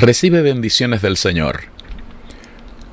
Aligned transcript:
Recibe 0.00 0.40
bendiciones 0.40 1.02
del 1.02 1.18
Señor. 1.18 1.64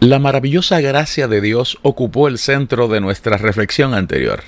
La 0.02 0.20
maravillosa 0.20 0.81
gracia 0.81 1.30
de 1.30 1.39
Dios 1.39 1.77
ocupó 1.81 2.27
el 2.27 2.38
centro 2.38 2.89
de 2.89 2.99
nuestra 2.99 3.38
reflexión 3.38 3.93
anterior. 3.93 4.43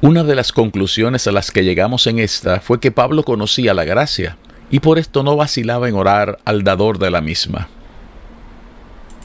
Una 0.00 0.24
de 0.24 0.34
las 0.34 0.52
conclusiones 0.52 1.26
a 1.26 1.32
las 1.32 1.50
que 1.50 1.64
llegamos 1.64 2.06
en 2.06 2.18
esta 2.18 2.60
fue 2.60 2.80
que 2.80 2.92
Pablo 2.92 3.24
conocía 3.24 3.74
la 3.74 3.84
gracia 3.84 4.38
y 4.70 4.80
por 4.80 4.98
esto 4.98 5.22
no 5.22 5.36
vacilaba 5.36 5.86
en 5.86 5.96
orar 5.96 6.38
al 6.46 6.64
dador 6.64 6.98
de 6.98 7.10
la 7.10 7.20
misma. 7.20 7.68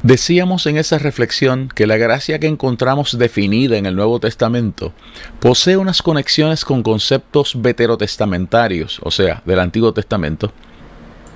Decíamos 0.03 0.65
en 0.65 0.75
esa 0.75 0.97
reflexión 0.97 1.69
que 1.73 1.87
la 1.87 1.95
gracia 1.95 2.37
que 2.37 2.47
encontramos 2.47 3.17
definida 3.17 3.77
en 3.77 3.85
el 3.85 3.95
Nuevo 3.95 4.19
Testamento 4.19 4.91
posee 5.39 5.77
unas 5.77 6.01
conexiones 6.01 6.65
con 6.65 6.83
conceptos 6.83 7.53
veterotestamentarios, 7.61 8.99
o 9.03 9.09
sea, 9.09 9.41
del 9.45 9.61
Antiguo 9.61 9.93
Testamento, 9.93 10.51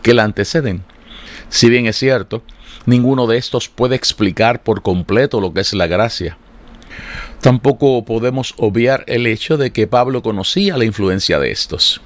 que 0.02 0.14
la 0.14 0.24
anteceden. 0.24 0.84
Si 1.50 1.70
bien 1.70 1.86
es 1.86 1.98
cierto, 1.98 2.44
ninguno 2.86 3.28
de 3.28 3.38
estos 3.38 3.70
puede 3.70 3.96
explicar 3.96 4.64
por 4.64 4.82
completo 4.82 5.42
lo 5.42 5.54
que 5.54 5.62
es 5.62 5.74
la 5.74 5.88
gracia. 5.88 6.38
Tampoco 7.42 8.04
podemos 8.04 8.54
obviar 8.58 9.04
el 9.08 9.26
hecho 9.26 9.58
de 9.58 9.72
que 9.72 9.88
Pablo 9.88 10.22
conocía 10.22 10.78
la 10.78 10.86
influencia 10.86 11.40
de 11.40 11.52
estos. 11.52 12.02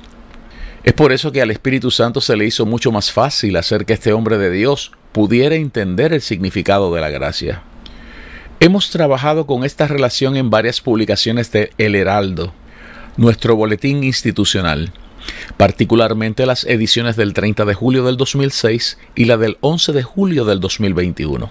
Es 0.84 0.94
por 0.94 1.12
eso 1.12 1.32
que 1.32 1.42
al 1.42 1.52
Espíritu 1.52 1.92
Santo 1.92 2.22
se 2.22 2.36
le 2.36 2.46
hizo 2.46 2.66
mucho 2.66 2.92
más 2.92 3.12
fácil 3.12 3.56
hacer 3.56 3.86
que 3.86 3.94
este 3.94 4.14
hombre 4.14 4.38
de 4.38 4.52
Dios 4.52 4.92
pudiera 5.12 5.56
entender 5.56 6.14
el 6.14 6.22
significado 6.22 6.94
de 6.94 7.02
la 7.02 7.10
gracia. 7.10 7.64
Hemos 8.60 8.90
trabajado 8.92 9.46
con 9.46 9.64
esta 9.64 9.88
relación 9.88 10.36
en 10.36 10.50
varias 10.50 10.82
publicaciones 10.82 11.52
de 11.52 11.72
El 11.78 11.96
Heraldo, 11.96 12.54
nuestro 13.18 13.56
boletín 13.56 14.04
institucional 14.04 14.94
particularmente 15.58 16.46
las 16.46 16.66
ediciones 16.66 17.16
del 17.16 17.34
30 17.34 17.66
de 17.66 17.74
julio 17.74 18.04
del 18.06 18.18
2006 18.18 18.98
y 19.16 19.26
la 19.26 19.38
del 19.38 19.58
11 19.62 19.94
de 19.94 20.04
julio 20.04 20.46
del 20.46 20.60
2021. 20.60 21.50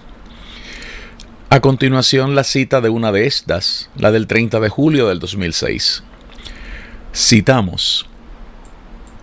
A 1.49 1.59
continuación 1.59 2.33
la 2.33 2.43
cita 2.43 2.81
de 2.81 2.89
una 2.89 3.11
de 3.11 3.27
estas, 3.27 3.89
la 3.95 4.11
del 4.11 4.25
30 4.25 4.59
de 4.59 4.69
julio 4.69 5.07
del 5.07 5.19
2006. 5.19 6.03
Citamos, 7.13 8.07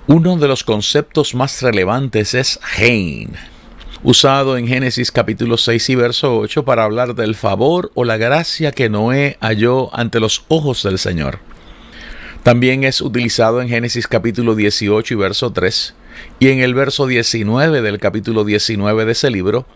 uno 0.07 0.37
de 0.37 0.47
los 0.47 0.63
conceptos 0.63 1.35
más 1.35 1.61
relevantes 1.61 2.35
es 2.35 2.61
Hein, 2.79 3.33
usado 4.05 4.57
en 4.57 4.69
Génesis 4.69 5.11
capítulo 5.11 5.57
6 5.57 5.91
y 5.91 5.95
verso 5.97 6.39
8 6.39 6.65
para 6.65 6.85
hablar 6.85 7.17
del 7.17 7.35
favor 7.35 7.91
o 7.95 8.05
la 8.05 8.17
gracia 8.17 8.71
que 8.71 8.89
Noé 8.89 9.37
halló 9.41 9.93
ante 9.93 10.21
los 10.21 10.45
ojos 10.49 10.85
del 10.85 10.99
Señor. 10.99 11.41
También 12.43 12.85
es 12.85 13.03
utilizado 13.03 13.61
en 13.61 13.69
Génesis 13.69 14.09
capítulo 14.09 14.55
18 14.55 15.13
y 15.13 15.17
verso 15.17 15.53
3 15.53 15.95
y 16.39 16.49
en 16.49 16.61
el 16.61 16.75
verso 16.75 17.07
19 17.07 17.83
del 17.83 17.99
capítulo 17.99 18.45
19 18.45 19.05
de 19.05 19.13
ese 19.13 19.31
libro 19.31 19.67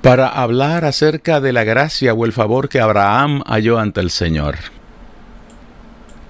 para 0.00 0.26
hablar 0.26 0.86
acerca 0.86 1.42
de 1.42 1.52
la 1.52 1.64
gracia 1.64 2.14
o 2.14 2.24
el 2.24 2.32
favor 2.32 2.70
que 2.70 2.80
Abraham 2.80 3.42
halló 3.46 3.78
ante 3.78 4.00
el 4.00 4.10
Señor. 4.10 4.56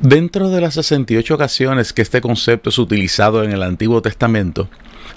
Dentro 0.00 0.50
de 0.50 0.60
las 0.60 0.74
68 0.74 1.32
ocasiones 1.32 1.92
que 1.92 2.02
este 2.02 2.20
concepto 2.20 2.70
es 2.70 2.78
utilizado 2.78 3.44
en 3.44 3.52
el 3.52 3.62
Antiguo 3.62 4.02
Testamento, 4.02 4.68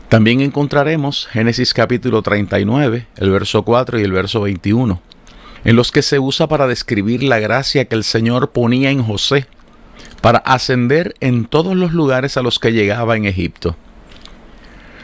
también 0.10 0.42
encontraremos 0.42 1.26
Génesis 1.26 1.74
capítulo 1.74 2.22
39, 2.22 3.08
el 3.18 3.32
verso 3.32 3.64
4 3.64 4.00
y 4.00 4.04
el 4.04 4.12
verso 4.12 4.42
21, 4.42 5.02
en 5.64 5.76
los 5.76 5.92
que 5.92 6.04
se 6.04 6.20
usa 6.20 6.48
para 6.48 6.68
describir 6.68 7.24
la 7.24 7.40
gracia 7.40 7.86
que 7.86 7.96
el 7.96 8.04
Señor 8.04 8.52
ponía 8.52 8.92
en 8.92 9.02
José 9.02 9.48
para 10.26 10.40
ascender 10.40 11.14
en 11.20 11.46
todos 11.46 11.76
los 11.76 11.94
lugares 11.94 12.36
a 12.36 12.42
los 12.42 12.58
que 12.58 12.74
llegaba 12.74 13.16
en 13.16 13.26
Egipto. 13.26 13.76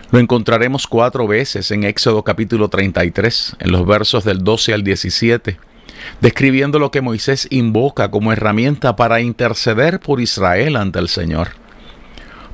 Lo 0.09 0.17
encontraremos 0.17 0.87
cuatro 0.87 1.27
veces 1.27 1.69
en 1.69 1.83
Éxodo 1.83 2.23
capítulo 2.23 2.69
33, 2.69 3.57
en 3.59 3.71
los 3.71 3.85
versos 3.85 4.23
del 4.23 4.43
12 4.43 4.73
al 4.73 4.83
17, 4.83 5.59
describiendo 6.21 6.79
lo 6.79 6.89
que 6.89 7.01
Moisés 7.01 7.45
invoca 7.51 8.09
como 8.09 8.33
herramienta 8.33 8.95
para 8.95 9.21
interceder 9.21 9.99
por 9.99 10.21
Israel 10.21 10.75
ante 10.75 10.97
el 10.97 11.07
Señor. 11.07 11.49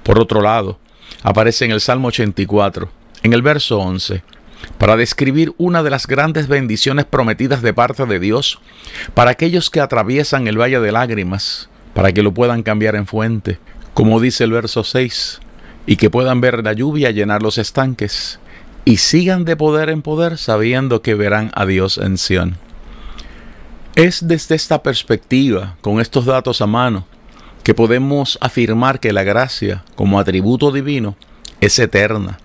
Por 0.04 0.20
otro 0.20 0.42
lado, 0.42 0.78
aparece 1.24 1.64
en 1.64 1.72
el 1.72 1.80
Salmo 1.80 2.10
84, 2.10 2.90
en 3.24 3.32
el 3.32 3.44
verso 3.44 3.80
11, 3.80 4.24
para 4.78 4.98
describir 4.98 5.54
una 5.58 5.84
de 5.84 5.90
las 5.90 6.06
grandes 6.06 6.50
bendiciones 6.50 7.06
prometidas 7.06 7.62
de 7.62 7.74
parte 7.74 8.06
de 8.06 8.20
Dios 8.20 8.60
para 9.14 9.32
aquellos 9.32 9.70
que 9.70 9.80
atraviesan 9.80 10.50
el 10.50 10.60
valle 10.60 10.82
de 10.82 10.92
lágrimas, 10.92 11.70
para 11.98 12.12
que 12.12 12.22
lo 12.22 12.32
puedan 12.32 12.62
cambiar 12.62 12.96
en 12.96 13.08
fuente, 13.08 13.58
como 13.96 14.20
dice 14.20 14.44
el 14.44 14.52
verso 14.52 14.84
6, 14.84 15.40
y 15.88 15.96
que 15.96 16.12
puedan 16.12 16.42
ver 16.42 16.64
la 16.64 16.74
lluvia 16.74 17.10
llenar 17.10 17.42
los 17.42 17.58
estanques, 17.58 18.40
y 18.86 18.98
sigan 18.98 19.46
de 19.46 19.56
poder 19.56 19.90
en 19.90 20.04
poder 20.04 20.38
sabiendo 20.38 21.02
que 21.02 21.16
verán 21.16 21.50
a 21.56 21.66
Dios 21.66 21.98
en 21.98 22.20
Sión. 22.20 22.58
Es 23.96 24.28
desde 24.28 24.54
esta 24.54 24.84
perspectiva, 24.84 25.76
con 25.82 26.00
estos 26.00 26.26
datos 26.26 26.62
a 26.62 26.68
mano, 26.68 27.08
que 27.64 27.74
podemos 27.74 28.38
afirmar 28.42 29.00
que 29.00 29.12
la 29.12 29.24
gracia, 29.24 29.84
como 29.96 30.20
atributo 30.20 30.72
divino, 30.72 31.16
es 31.62 31.80
eterna 31.80 32.38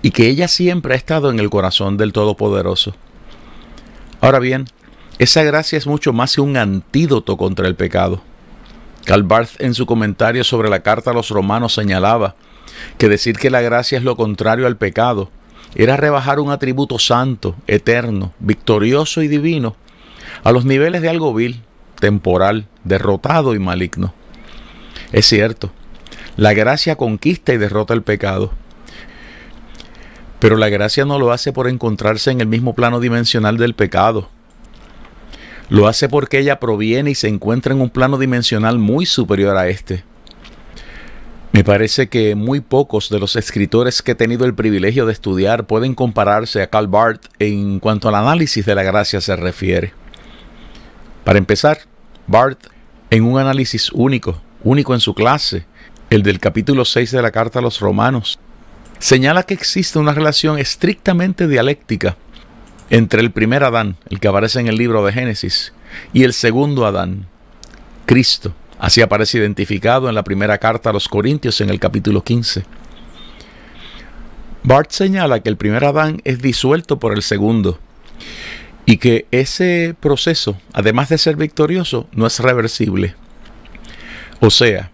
y 0.00 0.12
que 0.12 0.30
ella 0.30 0.48
siempre 0.48 0.94
ha 0.94 0.96
estado 0.96 1.30
en 1.30 1.40
el 1.40 1.50
corazón 1.50 1.98
del 1.98 2.14
Todopoderoso. 2.14 2.94
Ahora 4.22 4.38
bien, 4.38 4.64
esa 5.18 5.42
gracia 5.42 5.76
es 5.76 5.86
mucho 5.86 6.14
más 6.14 6.36
que 6.36 6.40
un 6.40 6.56
antídoto 6.56 7.36
contra 7.36 7.68
el 7.68 7.74
pecado. 7.74 8.22
Barth 9.24 9.60
en 9.60 9.74
su 9.74 9.86
comentario 9.86 10.44
sobre 10.44 10.68
la 10.68 10.80
carta 10.80 11.10
a 11.10 11.14
los 11.14 11.30
romanos 11.30 11.74
señalaba 11.74 12.36
que 12.98 13.08
decir 13.08 13.38
que 13.38 13.50
la 13.50 13.60
gracia 13.60 13.98
es 13.98 14.04
lo 14.04 14.16
contrario 14.16 14.66
al 14.66 14.76
pecado 14.76 15.30
era 15.74 15.96
rebajar 15.96 16.40
un 16.40 16.50
atributo 16.50 16.98
santo, 16.98 17.54
eterno, 17.66 18.32
victorioso 18.38 19.22
y 19.22 19.28
divino 19.28 19.76
a 20.44 20.52
los 20.52 20.64
niveles 20.64 21.02
de 21.02 21.08
algo 21.08 21.34
vil, 21.34 21.62
temporal, 22.00 22.66
derrotado 22.84 23.54
y 23.54 23.58
maligno. 23.58 24.14
Es 25.12 25.26
cierto, 25.26 25.70
la 26.36 26.52
gracia 26.52 26.96
conquista 26.96 27.52
y 27.52 27.58
derrota 27.58 27.94
el 27.94 28.02
pecado, 28.02 28.52
pero 30.38 30.56
la 30.56 30.68
gracia 30.68 31.04
no 31.04 31.18
lo 31.18 31.32
hace 31.32 31.52
por 31.52 31.68
encontrarse 31.68 32.30
en 32.30 32.40
el 32.40 32.46
mismo 32.46 32.74
plano 32.74 33.00
dimensional 33.00 33.56
del 33.56 33.74
pecado, 33.74 34.30
lo 35.68 35.86
hace 35.86 36.08
porque 36.08 36.38
ella 36.38 36.60
proviene 36.60 37.10
y 37.10 37.14
se 37.14 37.28
encuentra 37.28 37.74
en 37.74 37.80
un 37.80 37.90
plano 37.90 38.18
dimensional 38.18 38.78
muy 38.78 39.06
superior 39.06 39.56
a 39.56 39.68
este. 39.68 40.04
Me 41.52 41.64
parece 41.64 42.08
que 42.08 42.34
muy 42.34 42.60
pocos 42.60 43.08
de 43.08 43.18
los 43.18 43.34
escritores 43.36 44.02
que 44.02 44.12
he 44.12 44.14
tenido 44.14 44.44
el 44.44 44.54
privilegio 44.54 45.06
de 45.06 45.12
estudiar 45.12 45.66
pueden 45.66 45.94
compararse 45.94 46.62
a 46.62 46.68
Karl 46.68 46.88
Barth 46.88 47.26
en 47.38 47.80
cuanto 47.80 48.08
al 48.08 48.14
análisis 48.14 48.64
de 48.64 48.74
la 48.74 48.82
gracia 48.82 49.20
se 49.20 49.34
refiere. 49.34 49.92
Para 51.24 51.38
empezar, 51.38 51.80
Barth, 52.26 52.66
en 53.10 53.24
un 53.24 53.38
análisis 53.38 53.90
único, 53.92 54.40
único 54.62 54.94
en 54.94 55.00
su 55.00 55.14
clase, 55.14 55.66
el 56.10 56.22
del 56.22 56.38
capítulo 56.38 56.84
6 56.84 57.10
de 57.12 57.22
la 57.22 57.30
carta 57.30 57.58
a 57.58 57.62
los 57.62 57.80
romanos, 57.80 58.38
señala 58.98 59.42
que 59.42 59.54
existe 59.54 59.98
una 59.98 60.12
relación 60.12 60.58
estrictamente 60.58 61.48
dialéctica 61.48 62.16
entre 62.90 63.20
el 63.20 63.30
primer 63.30 63.64
Adán, 63.64 63.96
el 64.10 64.20
que 64.20 64.28
aparece 64.28 64.60
en 64.60 64.68
el 64.68 64.76
libro 64.76 65.04
de 65.04 65.12
Génesis, 65.12 65.72
y 66.12 66.24
el 66.24 66.32
segundo 66.32 66.86
Adán, 66.86 67.26
Cristo. 68.06 68.54
Así 68.78 69.02
aparece 69.02 69.38
identificado 69.38 70.08
en 70.08 70.14
la 70.14 70.22
primera 70.22 70.58
carta 70.58 70.90
a 70.90 70.92
los 70.92 71.08
Corintios 71.08 71.60
en 71.60 71.68
el 71.68 71.80
capítulo 71.80 72.22
15. 72.22 72.64
Bart 74.62 74.90
señala 74.90 75.40
que 75.40 75.48
el 75.48 75.56
primer 75.56 75.84
Adán 75.84 76.20
es 76.24 76.40
disuelto 76.40 76.98
por 76.98 77.12
el 77.12 77.22
segundo 77.22 77.78
y 78.86 78.98
que 78.98 79.26
ese 79.30 79.94
proceso, 79.98 80.56
además 80.72 81.08
de 81.08 81.18
ser 81.18 81.36
victorioso, 81.36 82.06
no 82.12 82.26
es 82.26 82.38
reversible. 82.38 83.14
O 84.40 84.50
sea, 84.50 84.90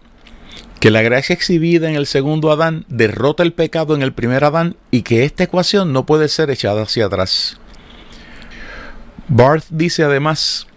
que 0.79 0.91
la 0.91 1.01
gracia 1.01 1.33
exhibida 1.33 1.89
en 1.89 1.95
el 1.95 2.05
segundo 2.05 2.51
Adán 2.51 2.85
derrota 2.89 3.43
el 3.43 3.53
pecado 3.53 3.95
en 3.95 4.01
el 4.01 4.13
primer 4.13 4.43
Adán 4.43 4.75
y 4.91 5.03
que 5.03 5.23
esta 5.23 5.43
ecuación 5.43 5.93
no 5.93 6.05
puede 6.05 6.27
ser 6.27 6.49
echada 6.49 6.83
hacia 6.83 7.05
atrás. 7.05 7.59
Barth 9.27 9.65
dice 9.69 10.03
además 10.03 10.67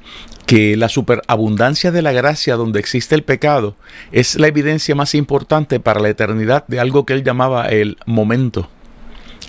que 0.47 0.77
la 0.79 0.89
superabundancia 0.89 1.93
de 1.93 2.01
la 2.01 2.13
gracia 2.13 2.57
donde 2.57 2.81
existe 2.81 3.15
el 3.15 3.23
pecado 3.23 3.77
es 4.13 4.39
la 4.39 4.47
evidencia 4.47 4.95
más 4.95 5.15
importante 5.15 5.81
para 5.81 6.01
la 6.01 6.09
eternidad 6.09 6.67
de 6.67 6.81
algo 6.81 7.05
que 7.05 7.13
él 7.13 7.23
llamaba 7.23 7.69
el 7.69 7.99
momento, 8.07 8.71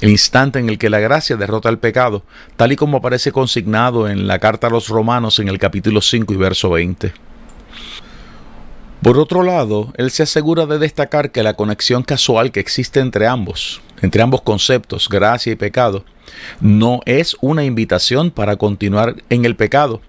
el 0.02 0.10
instante 0.10 0.60
en 0.60 0.68
el 0.68 0.78
que 0.78 0.90
la 0.90 1.00
gracia 1.00 1.38
derrota 1.38 1.70
el 1.70 1.78
pecado, 1.78 2.24
tal 2.58 2.74
y 2.74 2.76
como 2.76 2.98
aparece 2.98 3.32
consignado 3.32 4.10
en 4.10 4.28
la 4.28 4.40
carta 4.40 4.68
a 4.68 4.70
los 4.70 4.90
romanos 4.90 5.40
en 5.40 5.48
el 5.48 5.58
capítulo 5.58 6.02
5 6.02 6.34
y 6.34 6.38
verso 6.38 6.70
20. 6.70 7.29
Por 9.10 9.18
otro 9.18 9.42
lado, 9.42 9.92
él 9.98 10.12
se 10.12 10.22
asegura 10.22 10.68
de 10.68 10.78
destacar 10.78 11.32
que 11.32 11.42
la 11.42 11.56
conexión 11.56 12.04
casual 12.04 12.52
que 12.52 12.60
existe 12.60 13.00
entre 13.00 13.26
ambos, 13.26 13.82
entre 14.04 14.22
ambos 14.22 14.44
conceptos, 14.44 15.10
gracia 15.10 15.52
y 15.52 15.56
pecado, 15.56 16.06
no 16.62 17.00
es 17.08 17.36
una 17.42 17.64
invitación 17.64 18.30
para 18.30 18.58
continuar 18.58 19.16
en 19.32 19.46
el 19.46 19.56
pecado, 19.56 20.00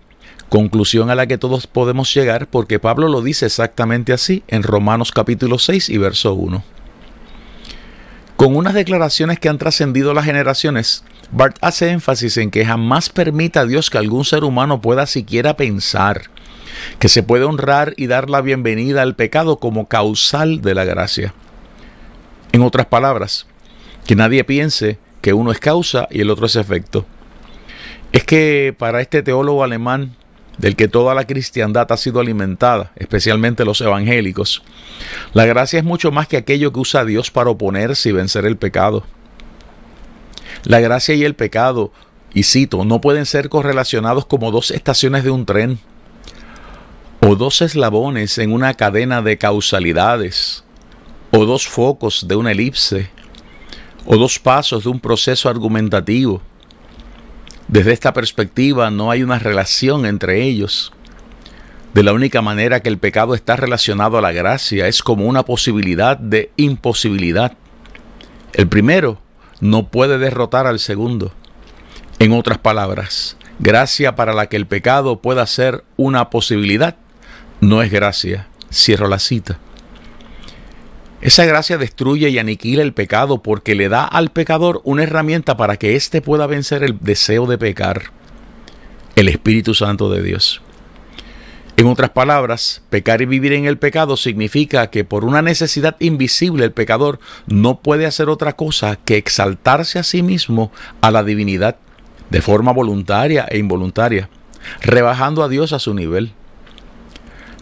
conclusión 0.50 1.08
a 1.08 1.14
la 1.14 1.26
que 1.26 1.38
todos 1.38 1.66
podemos 1.66 2.12
llegar 2.12 2.46
porque 2.46 2.78
Pablo 2.78 3.08
lo 3.08 3.22
dice 3.22 3.46
exactamente 3.46 4.12
así 4.12 4.42
en 4.48 4.62
Romanos 4.62 5.12
capítulo 5.12 5.58
6 5.58 5.88
y 5.88 5.96
verso 5.96 6.34
1. 6.34 6.62
Con 8.36 8.54
unas 8.54 8.74
declaraciones 8.74 9.38
que 9.38 9.48
han 9.48 9.56
trascendido 9.56 10.12
las 10.12 10.26
generaciones, 10.26 11.04
Bart 11.32 11.56
hace 11.62 11.88
énfasis 11.88 12.36
en 12.36 12.50
que 12.50 12.66
jamás 12.66 13.08
permita 13.08 13.60
a 13.60 13.64
Dios 13.64 13.88
que 13.88 13.96
algún 13.96 14.26
ser 14.26 14.44
humano 14.44 14.82
pueda 14.82 15.06
siquiera 15.06 15.56
pensar 15.56 16.24
que 16.98 17.08
se 17.08 17.22
puede 17.22 17.44
honrar 17.44 17.94
y 17.96 18.06
dar 18.06 18.30
la 18.30 18.40
bienvenida 18.40 19.02
al 19.02 19.16
pecado 19.16 19.58
como 19.58 19.88
causal 19.88 20.60
de 20.62 20.74
la 20.74 20.84
gracia. 20.84 21.34
En 22.52 22.62
otras 22.62 22.86
palabras, 22.86 23.46
que 24.06 24.16
nadie 24.16 24.44
piense 24.44 24.98
que 25.20 25.32
uno 25.32 25.52
es 25.52 25.60
causa 25.60 26.08
y 26.10 26.20
el 26.20 26.30
otro 26.30 26.46
es 26.46 26.56
efecto. 26.56 27.06
Es 28.12 28.24
que 28.24 28.74
para 28.76 29.00
este 29.00 29.22
teólogo 29.22 29.62
alemán, 29.62 30.16
del 30.58 30.76
que 30.76 30.88
toda 30.88 31.14
la 31.14 31.26
cristiandad 31.26 31.90
ha 31.90 31.96
sido 31.96 32.20
alimentada, 32.20 32.92
especialmente 32.96 33.64
los 33.64 33.80
evangélicos, 33.80 34.62
la 35.32 35.46
gracia 35.46 35.78
es 35.78 35.84
mucho 35.84 36.12
más 36.12 36.28
que 36.28 36.36
aquello 36.36 36.72
que 36.72 36.80
usa 36.80 37.04
Dios 37.04 37.30
para 37.30 37.50
oponerse 37.50 38.10
y 38.10 38.12
vencer 38.12 38.44
el 38.44 38.56
pecado. 38.56 39.04
La 40.64 40.80
gracia 40.80 41.14
y 41.14 41.24
el 41.24 41.34
pecado, 41.34 41.92
y 42.34 42.42
cito, 42.42 42.84
no 42.84 43.00
pueden 43.00 43.24
ser 43.24 43.48
correlacionados 43.48 44.26
como 44.26 44.50
dos 44.50 44.70
estaciones 44.70 45.24
de 45.24 45.30
un 45.30 45.46
tren 45.46 45.78
o 47.22 47.36
dos 47.36 47.60
eslabones 47.60 48.38
en 48.38 48.52
una 48.52 48.74
cadena 48.74 49.20
de 49.20 49.36
causalidades, 49.36 50.64
o 51.30 51.44
dos 51.44 51.68
focos 51.68 52.26
de 52.26 52.34
una 52.34 52.52
elipse, 52.52 53.10
o 54.06 54.16
dos 54.16 54.38
pasos 54.38 54.84
de 54.84 54.90
un 54.90 55.00
proceso 55.00 55.48
argumentativo. 55.48 56.40
Desde 57.68 57.92
esta 57.92 58.12
perspectiva 58.12 58.90
no 58.90 59.10
hay 59.10 59.22
una 59.22 59.38
relación 59.38 60.06
entre 60.06 60.42
ellos. 60.42 60.92
De 61.92 62.02
la 62.02 62.12
única 62.12 62.40
manera 62.40 62.80
que 62.80 62.88
el 62.88 62.98
pecado 62.98 63.34
está 63.34 63.54
relacionado 63.54 64.16
a 64.16 64.22
la 64.22 64.32
gracia 64.32 64.88
es 64.88 65.02
como 65.02 65.26
una 65.26 65.44
posibilidad 65.44 66.16
de 66.16 66.50
imposibilidad. 66.56 67.52
El 68.54 68.66
primero 68.66 69.18
no 69.60 69.88
puede 69.88 70.18
derrotar 70.18 70.66
al 70.66 70.78
segundo. 70.78 71.32
En 72.18 72.32
otras 72.32 72.58
palabras, 72.58 73.36
gracia 73.58 74.16
para 74.16 74.32
la 74.32 74.48
que 74.48 74.56
el 74.56 74.66
pecado 74.66 75.20
pueda 75.20 75.46
ser 75.46 75.84
una 75.96 76.30
posibilidad 76.30 76.96
no 77.60 77.82
es 77.82 77.90
gracia. 77.90 78.48
Cierro 78.72 79.08
la 79.08 79.18
cita. 79.18 79.58
Esa 81.20 81.44
gracia 81.44 81.76
destruye 81.76 82.30
y 82.30 82.38
aniquila 82.38 82.82
el 82.82 82.94
pecado 82.94 83.42
porque 83.42 83.74
le 83.74 83.88
da 83.88 84.04
al 84.04 84.30
pecador 84.30 84.80
una 84.84 85.02
herramienta 85.02 85.56
para 85.56 85.76
que 85.76 85.94
éste 85.94 86.22
pueda 86.22 86.46
vencer 86.46 86.82
el 86.82 86.96
deseo 87.00 87.46
de 87.46 87.58
pecar, 87.58 88.04
el 89.16 89.28
Espíritu 89.28 89.74
Santo 89.74 90.08
de 90.08 90.22
Dios. 90.22 90.62
En 91.76 91.86
otras 91.86 92.10
palabras, 92.10 92.82
pecar 92.88 93.20
y 93.20 93.26
vivir 93.26 93.52
en 93.52 93.66
el 93.66 93.76
pecado 93.76 94.16
significa 94.16 94.88
que 94.88 95.04
por 95.04 95.24
una 95.24 95.42
necesidad 95.42 95.96
invisible 95.98 96.64
el 96.64 96.72
pecador 96.72 97.20
no 97.46 97.80
puede 97.80 98.06
hacer 98.06 98.28
otra 98.30 98.54
cosa 98.54 98.96
que 98.96 99.16
exaltarse 99.16 99.98
a 99.98 100.02
sí 100.02 100.22
mismo 100.22 100.72
a 101.02 101.10
la 101.10 101.22
divinidad 101.22 101.76
de 102.30 102.40
forma 102.40 102.72
voluntaria 102.72 103.46
e 103.48 103.58
involuntaria, 103.58 104.30
rebajando 104.80 105.42
a 105.42 105.48
Dios 105.48 105.72
a 105.74 105.78
su 105.78 105.92
nivel. 105.92 106.32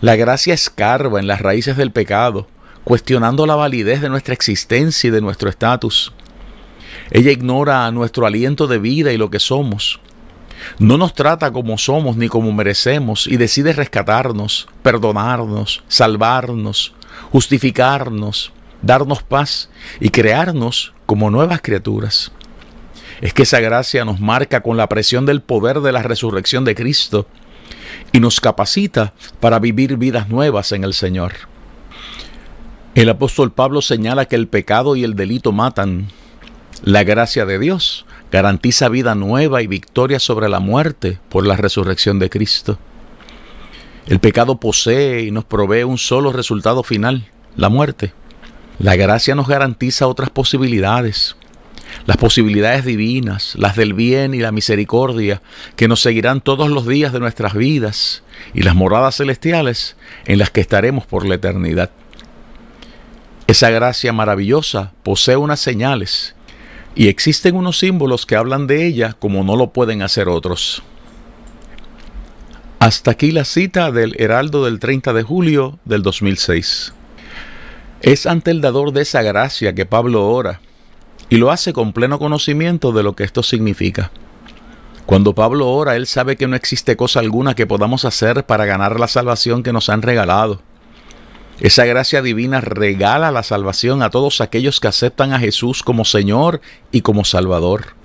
La 0.00 0.14
gracia 0.14 0.54
escarba 0.54 1.18
en 1.18 1.26
las 1.26 1.40
raíces 1.40 1.76
del 1.76 1.90
pecado, 1.90 2.46
cuestionando 2.84 3.46
la 3.46 3.56
validez 3.56 4.00
de 4.00 4.08
nuestra 4.08 4.32
existencia 4.32 5.08
y 5.08 5.10
de 5.10 5.20
nuestro 5.20 5.50
estatus. 5.50 6.12
Ella 7.10 7.32
ignora 7.32 7.90
nuestro 7.90 8.24
aliento 8.24 8.68
de 8.68 8.78
vida 8.78 9.12
y 9.12 9.16
lo 9.16 9.28
que 9.28 9.40
somos. 9.40 9.98
No 10.78 10.98
nos 10.98 11.14
trata 11.14 11.50
como 11.50 11.78
somos 11.78 12.16
ni 12.16 12.28
como 12.28 12.52
merecemos 12.52 13.26
y 13.26 13.38
decide 13.38 13.72
rescatarnos, 13.72 14.68
perdonarnos, 14.84 15.82
salvarnos, 15.88 16.94
justificarnos, 17.32 18.52
darnos 18.82 19.24
paz 19.24 19.68
y 19.98 20.10
crearnos 20.10 20.94
como 21.06 21.28
nuevas 21.28 21.60
criaturas. 21.60 22.30
Es 23.20 23.34
que 23.34 23.42
esa 23.42 23.58
gracia 23.58 24.04
nos 24.04 24.20
marca 24.20 24.60
con 24.60 24.76
la 24.76 24.88
presión 24.88 25.26
del 25.26 25.40
poder 25.42 25.80
de 25.80 25.90
la 25.90 26.04
resurrección 26.04 26.64
de 26.64 26.76
Cristo 26.76 27.26
y 28.12 28.20
nos 28.20 28.40
capacita 28.40 29.12
para 29.40 29.58
vivir 29.58 29.96
vidas 29.96 30.28
nuevas 30.28 30.72
en 30.72 30.84
el 30.84 30.94
Señor. 30.94 31.32
El 32.94 33.08
apóstol 33.08 33.52
Pablo 33.52 33.80
señala 33.80 34.24
que 34.24 34.36
el 34.36 34.48
pecado 34.48 34.96
y 34.96 35.04
el 35.04 35.14
delito 35.14 35.52
matan. 35.52 36.08
La 36.82 37.04
gracia 37.04 37.46
de 37.46 37.58
Dios 37.58 38.06
garantiza 38.30 38.88
vida 38.88 39.14
nueva 39.14 39.62
y 39.62 39.66
victoria 39.66 40.18
sobre 40.18 40.48
la 40.48 40.60
muerte 40.60 41.18
por 41.28 41.46
la 41.46 41.56
resurrección 41.56 42.18
de 42.18 42.30
Cristo. 42.30 42.78
El 44.06 44.20
pecado 44.20 44.58
posee 44.58 45.22
y 45.22 45.30
nos 45.30 45.44
provee 45.44 45.84
un 45.84 45.98
solo 45.98 46.32
resultado 46.32 46.82
final, 46.82 47.28
la 47.56 47.68
muerte. 47.68 48.12
La 48.78 48.96
gracia 48.96 49.34
nos 49.34 49.48
garantiza 49.48 50.06
otras 50.06 50.30
posibilidades, 50.30 51.36
las 52.08 52.16
posibilidades 52.16 52.86
divinas, 52.86 53.54
las 53.58 53.76
del 53.76 53.92
bien 53.92 54.32
y 54.32 54.38
la 54.38 54.50
misericordia, 54.50 55.42
que 55.76 55.88
nos 55.88 56.00
seguirán 56.00 56.40
todos 56.40 56.70
los 56.70 56.86
días 56.86 57.12
de 57.12 57.20
nuestras 57.20 57.52
vidas, 57.52 58.22
y 58.54 58.62
las 58.62 58.74
moradas 58.74 59.16
celestiales 59.16 59.94
en 60.24 60.38
las 60.38 60.50
que 60.50 60.62
estaremos 60.62 61.04
por 61.04 61.26
la 61.26 61.34
eternidad. 61.34 61.90
Esa 63.46 63.68
gracia 63.68 64.14
maravillosa 64.14 64.94
posee 65.02 65.36
unas 65.36 65.60
señales, 65.60 66.34
y 66.94 67.08
existen 67.08 67.54
unos 67.54 67.78
símbolos 67.78 68.24
que 68.24 68.36
hablan 68.36 68.66
de 68.66 68.86
ella 68.86 69.14
como 69.18 69.44
no 69.44 69.54
lo 69.56 69.74
pueden 69.74 70.00
hacer 70.00 70.30
otros. 70.30 70.82
Hasta 72.78 73.10
aquí 73.10 73.32
la 73.32 73.44
cita 73.44 73.92
del 73.92 74.16
Heraldo 74.18 74.64
del 74.64 74.80
30 74.80 75.12
de 75.12 75.24
julio 75.24 75.78
del 75.84 76.02
2006. 76.02 76.94
Es 78.00 78.24
ante 78.24 78.50
el 78.50 78.62
dador 78.62 78.92
de 78.92 79.02
esa 79.02 79.20
gracia 79.20 79.74
que 79.74 79.84
Pablo 79.84 80.26
ora 80.26 80.62
y 81.30 81.36
lo 81.36 81.50
hace 81.50 81.72
con 81.72 81.92
pleno 81.92 82.18
conocimiento 82.18 82.92
de 82.92 83.02
lo 83.02 83.14
que 83.14 83.24
esto 83.24 83.42
significa. 83.42 84.10
Cuando 85.06 85.34
Pablo 85.34 85.68
ora, 85.68 85.96
él 85.96 86.06
sabe 86.06 86.36
que 86.36 86.46
no 86.46 86.56
existe 86.56 86.96
cosa 86.96 87.20
alguna 87.20 87.54
que 87.54 87.66
podamos 87.66 88.04
hacer 88.04 88.44
para 88.44 88.66
ganar 88.66 89.00
la 89.00 89.08
salvación 89.08 89.62
que 89.62 89.72
nos 89.72 89.88
han 89.88 90.02
regalado. 90.02 90.60
Esa 91.60 91.86
gracia 91.86 92.22
divina 92.22 92.60
regala 92.60 93.32
la 93.32 93.42
salvación 93.42 94.02
a 94.02 94.10
todos 94.10 94.40
aquellos 94.40 94.80
que 94.80 94.88
aceptan 94.88 95.32
a 95.32 95.38
Jesús 95.38 95.82
como 95.82 96.04
Señor 96.04 96.60
y 96.92 97.00
como 97.00 97.24
Salvador. 97.24 97.96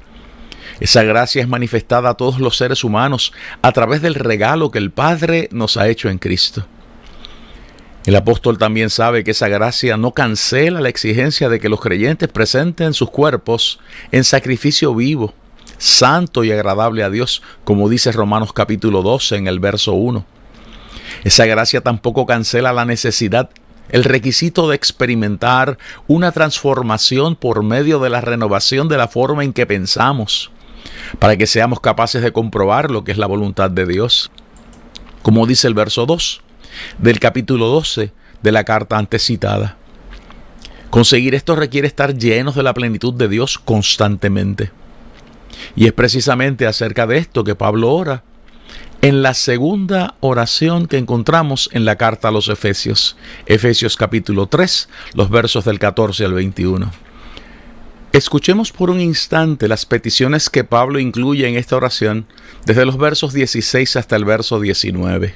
Esa 0.79 1.03
gracia 1.03 1.41
es 1.41 1.47
manifestada 1.47 2.09
a 2.09 2.13
todos 2.15 2.39
los 2.39 2.57
seres 2.57 2.83
humanos 2.83 3.31
a 3.61 3.71
través 3.73 4.01
del 4.01 4.15
regalo 4.15 4.71
que 4.71 4.79
el 4.79 4.91
Padre 4.91 5.49
nos 5.51 5.77
ha 5.77 5.87
hecho 5.87 6.09
en 6.09 6.17
Cristo. 6.17 6.65
El 8.05 8.17
apóstol 8.17 8.57
también 8.57 8.89
sabe 8.89 9.23
que 9.23 9.31
esa 9.31 9.47
gracia 9.47 9.95
no 9.95 10.11
cancela 10.11 10.81
la 10.81 10.89
exigencia 10.89 11.47
de 11.47 11.61
que 11.61 11.69
los 11.69 11.79
creyentes 11.79 12.27
presenten 12.27 12.93
sus 12.93 13.09
cuerpos 13.09 13.79
en 14.11 14.25
sacrificio 14.25 14.93
vivo, 14.93 15.33
santo 15.77 16.43
y 16.43 16.51
agradable 16.51 17.03
a 17.03 17.09
Dios, 17.09 17.41
como 17.63 17.87
dice 17.87 18.11
Romanos 18.11 18.51
capítulo 18.51 19.03
12 19.03 19.37
en 19.37 19.47
el 19.47 19.61
verso 19.61 19.93
1. 19.93 20.25
Esa 21.23 21.45
gracia 21.45 21.79
tampoco 21.79 22.25
cancela 22.25 22.73
la 22.73 22.83
necesidad, 22.83 23.49
el 23.87 24.03
requisito 24.03 24.67
de 24.67 24.75
experimentar 24.75 25.77
una 26.07 26.33
transformación 26.33 27.37
por 27.37 27.63
medio 27.63 27.99
de 27.99 28.09
la 28.09 28.19
renovación 28.19 28.89
de 28.89 28.97
la 28.97 29.07
forma 29.07 29.45
en 29.45 29.53
que 29.53 29.65
pensamos, 29.65 30.51
para 31.19 31.37
que 31.37 31.47
seamos 31.47 31.79
capaces 31.79 32.21
de 32.21 32.33
comprobar 32.33 32.91
lo 32.91 33.05
que 33.05 33.13
es 33.13 33.17
la 33.17 33.27
voluntad 33.27 33.71
de 33.71 33.85
Dios. 33.85 34.29
Como 35.21 35.47
dice 35.47 35.67
el 35.69 35.73
verso 35.73 36.05
2, 36.05 36.42
del 36.97 37.19
capítulo 37.19 37.67
12 37.67 38.11
de 38.41 38.51
la 38.51 38.63
carta 38.63 38.97
antes 38.97 39.23
citada. 39.23 39.77
Conseguir 40.89 41.33
esto 41.33 41.55
requiere 41.55 41.87
estar 41.87 42.15
llenos 42.15 42.55
de 42.55 42.63
la 42.63 42.73
plenitud 42.73 43.13
de 43.13 43.27
Dios 43.27 43.57
constantemente. 43.57 44.71
Y 45.75 45.87
es 45.87 45.93
precisamente 45.93 46.67
acerca 46.67 47.07
de 47.07 47.17
esto 47.17 47.43
que 47.43 47.55
Pablo 47.55 47.91
ora 47.91 48.23
en 49.01 49.21
la 49.21 49.33
segunda 49.33 50.15
oración 50.21 50.87
que 50.87 50.97
encontramos 50.97 51.69
en 51.73 51.83
la 51.83 51.97
carta 51.97 52.29
a 52.29 52.31
los 52.31 52.47
Efesios, 52.47 53.17
Efesios 53.45 53.97
capítulo 53.97 54.47
3, 54.47 54.87
los 55.13 55.29
versos 55.29 55.65
del 55.65 55.77
14 55.77 56.23
al 56.23 56.33
21. 56.33 56.89
Escuchemos 58.13 58.71
por 58.71 58.91
un 58.91 59.01
instante 59.01 59.67
las 59.67 59.85
peticiones 59.85 60.49
que 60.49 60.63
Pablo 60.63 60.99
incluye 60.99 61.49
en 61.49 61.55
esta 61.55 61.75
oración 61.75 62.27
desde 62.65 62.85
los 62.85 62.97
versos 62.97 63.33
16 63.33 63.95
hasta 63.95 64.15
el 64.15 64.23
verso 64.23 64.59
19. 64.59 65.35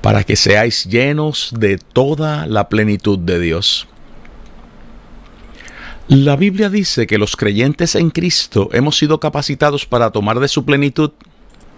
para 0.00 0.24
que 0.24 0.36
seáis 0.36 0.84
llenos 0.84 1.52
de 1.56 1.78
toda 1.78 2.46
la 2.46 2.68
plenitud 2.68 3.18
de 3.18 3.38
Dios. 3.40 3.86
La 6.08 6.34
Biblia 6.34 6.70
dice 6.70 7.06
que 7.06 7.18
los 7.18 7.36
creyentes 7.36 7.94
en 7.94 8.10
Cristo 8.10 8.68
hemos 8.72 8.98
sido 8.98 9.20
capacitados 9.20 9.86
para 9.86 10.10
tomar 10.10 10.40
de 10.40 10.48
su 10.48 10.64
plenitud 10.64 11.12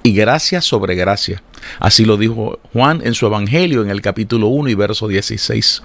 y 0.02 0.14
gracia 0.14 0.60
sobre 0.60 0.94
gracia. 0.94 1.42
Así 1.78 2.04
lo 2.04 2.16
dijo 2.16 2.58
Juan 2.72 3.02
en 3.04 3.14
su 3.14 3.26
Evangelio 3.26 3.82
en 3.82 3.90
el 3.90 4.00
capítulo 4.00 4.48
1 4.48 4.70
y 4.70 4.74
verso 4.74 5.06
16. 5.06 5.82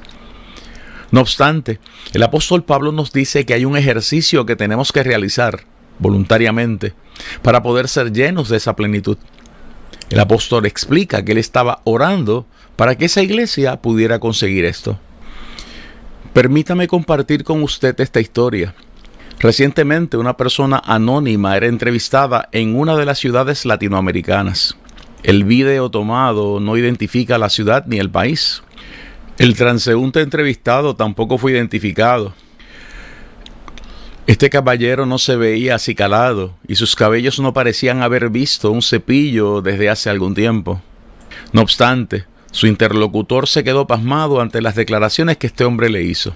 No 1.12 1.22
obstante, 1.22 1.80
el 2.14 2.24
apóstol 2.24 2.64
Pablo 2.64 2.92
nos 2.92 3.12
dice 3.12 3.46
que 3.46 3.54
hay 3.54 3.66
un 3.66 3.78
ejercicio 3.78 4.46
que 4.46 4.56
tenemos 4.56 4.92
que 4.92 5.04
realizar 5.04 5.66
voluntariamente 6.00 6.94
para 7.42 7.62
poder 7.62 7.88
ser 7.88 8.12
llenos 8.12 8.50
de 8.50 8.58
esa 8.58 8.76
plenitud. 8.76 9.18
El 10.10 10.20
apóstol 10.20 10.66
explica 10.66 11.24
que 11.24 11.34
él 11.34 11.38
estaba 11.38 11.82
orando 11.84 12.46
para 12.76 12.96
que 12.96 13.06
esa 13.06 13.22
iglesia 13.22 13.82
pudiera 13.82 14.20
conseguir 14.20 14.66
esto. 14.66 15.00
Permítame 16.34 16.88
compartir 16.88 17.44
con 17.44 17.64
usted 17.64 18.00
esta 18.00 18.20
historia 18.20 18.74
Recientemente 19.40 20.18
una 20.18 20.36
persona 20.36 20.82
anónima 20.84 21.56
era 21.56 21.68
entrevistada 21.68 22.50
en 22.52 22.76
una 22.76 22.96
de 22.96 23.06
las 23.06 23.20
ciudades 23.20 23.66
latinoamericanas. 23.66 24.76
El 25.22 25.44
video 25.44 25.92
tomado 25.92 26.60
no 26.60 26.76
identifica 26.76 27.38
la 27.38 27.50
ciudad 27.50 27.86
ni 27.86 28.00
el 28.00 28.10
país. 28.10 28.64
El 29.38 29.56
transeúnte 29.56 30.22
entrevistado 30.22 30.96
tampoco 30.96 31.38
fue 31.38 31.52
identificado. 31.52 32.34
Este 34.28 34.50
caballero 34.50 35.06
no 35.06 35.20
se 35.20 35.38
veía 35.38 35.76
acicalado 35.76 36.54
y 36.68 36.76
sus 36.76 36.98
cabellos 36.98 37.40
no 37.40 37.54
parecían 37.54 38.02
haber 38.02 38.30
visto 38.30 38.72
un 38.72 38.82
cepillo 38.82 39.62
desde 39.62 39.88
hace 39.88 40.10
algún 40.10 40.36
tiempo. 40.36 40.82
No 41.54 41.62
obstante, 41.62 42.26
su 42.52 42.68
interlocutor 42.68 43.48
se 43.48 43.64
quedó 43.64 43.88
pasmado 43.88 44.42
ante 44.42 44.62
las 44.62 44.76
declaraciones 44.76 45.38
que 45.38 45.48
este 45.48 45.64
hombre 45.64 45.90
le 45.90 46.04
hizo. 46.04 46.36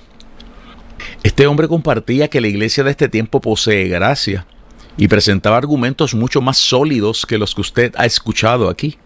Este 1.22 1.48
hombre 1.48 1.68
compartía 1.68 2.30
que 2.30 2.40
la 2.40 2.48
iglesia 2.48 2.86
de 2.86 2.92
este 2.92 3.10
tiempo 3.10 3.42
posee 3.42 3.90
gracia 3.90 4.46
y 4.96 5.10
presentaba 5.10 5.58
argumentos 5.58 6.16
mucho 6.16 6.42
más 6.42 6.58
sólidos 6.58 7.26
que 7.26 7.38
los 7.38 7.54
que 7.54 7.62
usted 7.62 7.94
ha 7.98 8.06
escuchado 8.06 8.70
aquí. 8.70 8.98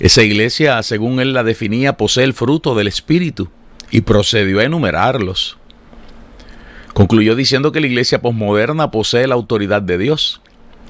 Esa 0.00 0.22
iglesia, 0.22 0.82
según 0.82 1.18
él 1.18 1.32
la 1.32 1.44
definía, 1.44 1.96
posee 1.96 2.24
el 2.24 2.34
fruto 2.34 2.74
del 2.74 2.88
Espíritu 2.88 3.48
y 3.90 4.02
procedió 4.02 4.60
a 4.60 4.64
enumerarlos. 4.64 5.59
Concluyó 7.00 7.34
diciendo 7.34 7.72
que 7.72 7.80
la 7.80 7.86
iglesia 7.86 8.20
posmoderna 8.20 8.90
posee 8.90 9.26
la 9.26 9.34
autoridad 9.34 9.80
de 9.80 9.96
Dios. 9.96 10.42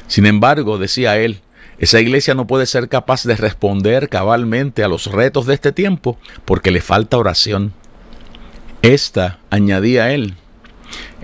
Sin 0.08 0.26
embargo, 0.26 0.76
decía 0.76 1.16
él, 1.18 1.40
esa 1.78 2.00
iglesia 2.00 2.34
no 2.34 2.48
puede 2.48 2.66
ser 2.66 2.88
capaz 2.88 3.22
de 3.22 3.36
responder 3.36 4.08
cabalmente 4.08 4.82
a 4.82 4.88
los 4.88 5.06
retos 5.06 5.46
de 5.46 5.54
este 5.54 5.70
tiempo 5.70 6.18
porque 6.44 6.72
le 6.72 6.80
falta 6.80 7.16
oración. 7.16 7.72
Esta, 8.82 9.38
añadía 9.50 10.12
él, 10.12 10.34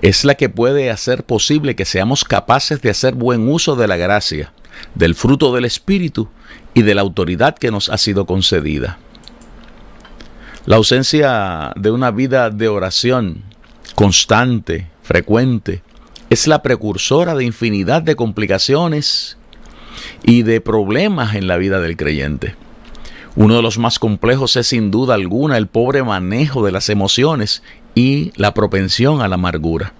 es 0.01 0.23
la 0.23 0.35
que 0.35 0.47
puede 0.47 0.89
hacer 0.89 1.25
posible 1.25 1.75
que 1.75 1.83
seamos 1.83 2.23
capaces 2.23 2.81
de 2.81 2.89
hacer 2.89 3.13
buen 3.13 3.49
uso 3.49 3.75
de 3.75 3.89
la 3.89 3.97
gracia, 3.97 4.53
del 4.95 5.15
fruto 5.15 5.53
del 5.53 5.65
Espíritu 5.65 6.29
y 6.73 6.83
de 6.83 6.95
la 6.95 7.01
autoridad 7.01 7.57
que 7.57 7.71
nos 7.71 7.89
ha 7.89 7.97
sido 7.97 8.25
concedida. 8.25 8.99
La 10.65 10.77
ausencia 10.77 11.73
de 11.75 11.91
una 11.91 12.09
vida 12.11 12.51
de 12.51 12.69
oración 12.69 13.46
constante, 13.95 14.87
frecuente, 15.01 15.81
es 16.29 16.47
la 16.47 16.61
precursora 16.61 17.35
de 17.35 17.45
infinidad 17.45 18.01
de 18.01 18.15
complicaciones 18.15 19.37
y 20.23 20.43
de 20.43 20.61
problemas 20.61 21.35
en 21.35 21.47
la 21.47 21.57
vida 21.57 21.79
del 21.79 21.97
creyente. 21.97 22.55
Uno 23.35 23.55
de 23.55 23.61
los 23.61 23.77
más 23.77 23.99
complejos 23.99 24.55
es 24.55 24.67
sin 24.67 24.89
duda 24.89 25.13
alguna 25.13 25.57
el 25.57 25.67
pobre 25.67 26.03
manejo 26.03 26.65
de 26.65 26.71
las 26.71 26.89
emociones 26.89 27.61
y 27.93 28.31
la 28.35 28.53
propensión 28.53 29.21
a 29.21 29.27
la 29.27 29.35
amargura. 29.35 29.93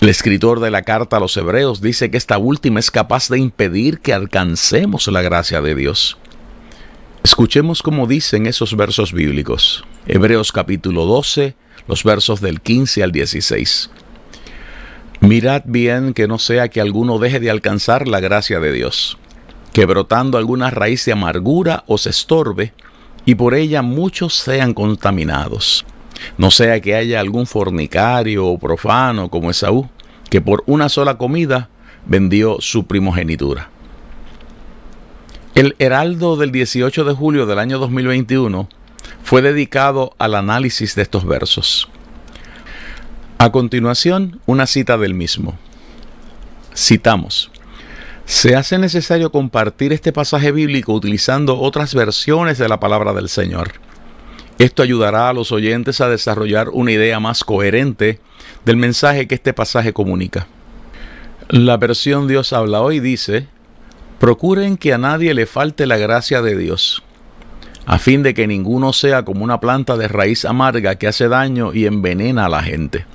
El 0.00 0.08
escritor 0.08 0.60
de 0.60 0.70
la 0.70 0.82
carta 0.82 1.18
a 1.18 1.20
los 1.20 1.36
hebreos 1.36 1.80
dice 1.80 2.10
que 2.10 2.16
esta 2.16 2.38
última 2.38 2.80
es 2.80 2.90
capaz 2.90 3.28
de 3.28 3.38
impedir 3.38 4.00
que 4.00 4.12
alcancemos 4.12 5.06
la 5.08 5.22
gracia 5.22 5.60
de 5.60 5.74
Dios. 5.74 6.18
Escuchemos 7.22 7.82
cómo 7.82 8.08
dicen 8.08 8.46
esos 8.46 8.76
versos 8.76 9.12
bíblicos. 9.12 9.84
Hebreos 10.08 10.50
capítulo 10.50 11.06
12, 11.06 11.54
los 11.88 12.04
versos 12.04 12.40
del 12.40 12.60
15 12.60 13.02
al 13.02 13.12
16. 13.12 13.90
Mirad 15.20 15.62
bien 15.66 16.14
que 16.14 16.26
no 16.26 16.38
sea 16.38 16.68
que 16.68 16.80
alguno 16.80 17.18
deje 17.18 17.40
de 17.40 17.50
alcanzar 17.50 18.08
la 18.08 18.20
gracia 18.20 18.60
de 18.60 18.72
Dios 18.72 19.18
que 19.72 19.86
brotando 19.86 20.38
alguna 20.38 20.70
raíz 20.70 21.04
de 21.06 21.12
amargura 21.12 21.84
os 21.86 22.06
estorbe, 22.06 22.72
y 23.24 23.36
por 23.36 23.54
ella 23.54 23.82
muchos 23.82 24.34
sean 24.34 24.74
contaminados. 24.74 25.86
No 26.36 26.50
sea 26.50 26.80
que 26.80 26.94
haya 26.94 27.20
algún 27.20 27.46
fornicario 27.46 28.46
o 28.46 28.58
profano 28.58 29.28
como 29.30 29.50
Esaú, 29.50 29.88
que 30.28 30.40
por 30.40 30.62
una 30.66 30.88
sola 30.88 31.18
comida 31.18 31.68
vendió 32.04 32.56
su 32.60 32.84
primogenitura. 32.84 33.70
El 35.54 35.76
Heraldo 35.78 36.36
del 36.36 36.50
18 36.50 37.04
de 37.04 37.14
julio 37.14 37.46
del 37.46 37.58
año 37.58 37.78
2021 37.78 38.68
fue 39.22 39.42
dedicado 39.42 40.14
al 40.18 40.34
análisis 40.34 40.94
de 40.94 41.02
estos 41.02 41.24
versos. 41.24 41.88
A 43.38 43.50
continuación, 43.50 44.40
una 44.46 44.66
cita 44.66 44.98
del 44.98 45.14
mismo. 45.14 45.58
Citamos. 46.76 47.50
Se 48.24 48.54
hace 48.54 48.78
necesario 48.78 49.32
compartir 49.32 49.92
este 49.92 50.12
pasaje 50.12 50.52
bíblico 50.52 50.92
utilizando 50.92 51.58
otras 51.58 51.94
versiones 51.94 52.58
de 52.58 52.68
la 52.68 52.78
palabra 52.78 53.12
del 53.12 53.28
Señor. 53.28 53.72
Esto 54.58 54.82
ayudará 54.82 55.28
a 55.28 55.32
los 55.32 55.50
oyentes 55.50 56.00
a 56.00 56.08
desarrollar 56.08 56.68
una 56.68 56.92
idea 56.92 57.18
más 57.18 57.42
coherente 57.42 58.20
del 58.64 58.76
mensaje 58.76 59.26
que 59.26 59.34
este 59.34 59.52
pasaje 59.52 59.92
comunica. 59.92 60.46
La 61.48 61.76
versión 61.76 62.28
Dios 62.28 62.52
habla 62.52 62.80
hoy 62.80 63.00
dice, 63.00 63.48
procuren 64.20 64.76
que 64.76 64.92
a 64.92 64.98
nadie 64.98 65.34
le 65.34 65.46
falte 65.46 65.86
la 65.86 65.96
gracia 65.96 66.42
de 66.42 66.56
Dios, 66.56 67.02
a 67.86 67.98
fin 67.98 68.22
de 68.22 68.34
que 68.34 68.46
ninguno 68.46 68.92
sea 68.92 69.24
como 69.24 69.44
una 69.44 69.60
planta 69.60 69.96
de 69.96 70.08
raíz 70.08 70.44
amarga 70.44 70.96
que 70.96 71.08
hace 71.08 71.28
daño 71.28 71.74
y 71.74 71.86
envenena 71.86 72.46
a 72.46 72.48
la 72.48 72.62
gente 72.62 73.06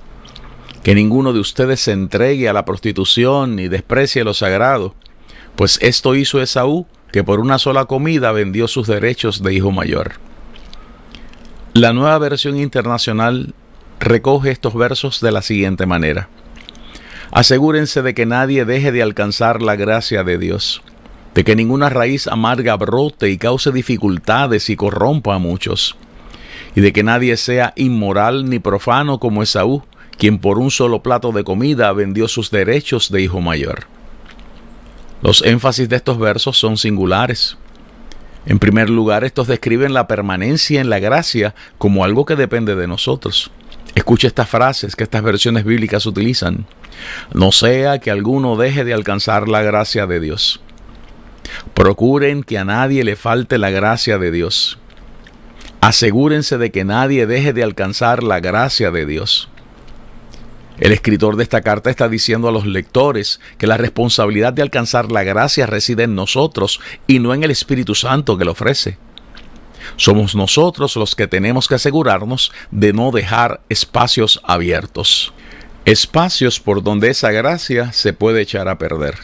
que 0.88 0.96
ninguno 0.96 1.34
de 1.34 1.42
ustedes 1.42 1.82
se 1.82 1.92
entregue 1.92 2.48
a 2.48 2.54
la 2.54 2.64
prostitución 2.64 3.58
ni 3.58 3.68
desprecie 3.68 4.24
lo 4.24 4.34
sagrado, 4.34 4.96
pues 5.58 5.80
esto 5.82 6.16
hizo 6.16 6.42
Esaú, 6.42 6.88
que 7.12 7.26
por 7.26 7.42
una 7.42 7.60
sola 7.60 7.84
comida 7.84 8.32
vendió 8.32 8.70
sus 8.70 8.88
derechos 8.88 9.44
de 9.44 9.54
hijo 9.54 9.70
mayor. 9.72 10.14
La 11.74 11.92
nueva 11.92 12.18
versión 12.20 12.58
internacional 12.58 13.54
recoge 14.00 14.50
estos 14.50 14.76
versos 14.76 15.20
de 15.20 15.34
la 15.34 15.42
siguiente 15.42 15.86
manera. 15.86 16.30
Asegúrense 17.32 18.02
de 18.02 18.14
que 18.14 18.26
nadie 18.26 18.64
deje 18.64 18.94
de 18.94 19.04
alcanzar 19.04 19.62
la 19.62 19.76
gracia 19.76 20.24
de 20.24 20.38
Dios, 20.38 20.82
de 21.38 21.44
que 21.44 21.56
ninguna 21.56 21.90
raíz 21.90 22.26
amarga 22.26 22.76
brote 22.78 23.30
y 23.30 23.38
cause 23.38 23.72
dificultades 23.72 24.72
y 24.72 24.76
corrompa 24.76 25.36
a 25.36 25.38
muchos, 25.38 25.96
y 26.76 26.82
de 26.82 26.92
que 26.92 27.04
nadie 27.04 27.38
sea 27.38 27.74
inmoral 27.76 28.50
ni 28.50 28.58
profano 28.58 29.20
como 29.20 29.44
Esaú, 29.44 29.84
quien 30.18 30.40
por 30.40 30.58
un 30.58 30.72
solo 30.72 31.04
plato 31.04 31.32
de 31.32 31.44
comida 31.44 31.94
vendió 31.94 32.28
sus 32.28 32.50
derechos 32.50 33.12
de 33.12 33.22
hijo 33.22 33.40
mayor. 33.40 33.86
Los 35.22 35.44
énfasis 35.44 35.88
de 35.90 35.98
estos 35.98 36.18
versos 36.18 36.58
son 36.58 36.76
singulares. 36.76 37.56
En 38.48 38.58
primer 38.58 38.90
lugar, 38.90 39.24
estos 39.24 39.46
describen 39.46 39.94
la 39.94 40.08
permanencia 40.08 40.82
en 40.82 40.90
la 40.90 40.98
gracia 40.98 41.54
como 41.78 42.04
algo 42.04 42.26
que 42.26 42.36
depende 42.36 42.74
de 42.76 42.88
nosotros. 42.88 43.52
Escuche 43.94 44.26
estas 44.26 44.50
frases 44.50 44.96
que 44.96 45.04
estas 45.04 45.22
versiones 45.22 45.66
bíblicas 45.66 46.08
utilizan. 46.08 46.66
No 47.32 47.52
sea 47.52 48.00
que 48.00 48.10
alguno 48.10 48.56
deje 48.56 48.84
de 48.84 48.96
alcanzar 48.96 49.48
la 49.48 49.62
gracia 49.62 50.08
de 50.08 50.20
Dios. 50.20 50.62
Procuren 51.74 52.44
que 52.44 52.58
a 52.58 52.66
nadie 52.66 53.04
le 53.04 53.16
falte 53.16 53.58
la 53.58 53.70
gracia 53.70 54.18
de 54.18 54.32
Dios. 54.32 54.80
Asegúrense 55.82 56.58
de 56.58 56.72
que 56.72 56.84
nadie 56.84 57.28
deje 57.28 57.54
de 57.54 57.64
alcanzar 57.64 58.24
la 58.24 58.40
gracia 58.40 58.92
de 58.92 59.06
Dios. 59.06 59.50
El 60.80 60.92
escritor 60.92 61.38
de 61.38 61.44
esta 61.44 61.62
carta 61.62 61.90
está 61.90 62.08
diciendo 62.08 62.48
a 62.48 62.52
los 62.52 62.66
lectores 62.68 63.40
que 63.58 63.68
la 63.68 63.78
responsabilidad 63.78 64.54
de 64.54 64.62
alcanzar 64.62 65.12
la 65.12 65.24
gracia 65.24 65.66
reside 65.66 66.04
en 66.04 66.16
nosotros 66.16 66.80
y 67.08 67.20
no 67.20 67.34
en 67.34 67.44
el 67.44 67.52
Espíritu 67.52 67.96
Santo 67.96 68.38
que 68.38 68.46
lo 68.46 68.52
ofrece. 68.52 68.98
Somos 69.96 70.36
nosotros 70.36 70.96
los 70.96 71.16
que 71.16 71.28
tenemos 71.28 71.68
que 71.68 71.76
asegurarnos 71.76 72.52
de 72.70 72.94
no 72.94 73.12
dejar 73.12 73.62
espacios 73.70 74.40
abiertos. 74.44 75.34
Espacios 75.86 76.60
por 76.60 76.84
donde 76.84 77.10
esa 77.10 77.32
gracia 77.32 77.92
se 77.92 78.14
puede 78.14 78.42
echar 78.42 78.68
a 78.68 78.78
perder. 78.78 79.16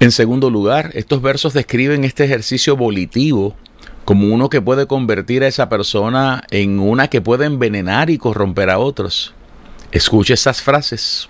En 0.00 0.12
segundo 0.12 0.48
lugar, 0.48 0.92
estos 0.94 1.20
versos 1.22 1.54
describen 1.54 2.04
este 2.04 2.24
ejercicio 2.24 2.76
volitivo 2.76 3.56
como 4.04 4.32
uno 4.32 4.48
que 4.48 4.62
puede 4.62 4.86
convertir 4.86 5.42
a 5.42 5.48
esa 5.48 5.68
persona 5.68 6.44
en 6.50 6.78
una 6.78 7.08
que 7.08 7.20
puede 7.20 7.46
envenenar 7.46 8.08
y 8.08 8.16
corromper 8.16 8.70
a 8.70 8.78
otros. 8.78 9.34
Escuche 9.90 10.34
estas 10.34 10.62
frases. 10.62 11.28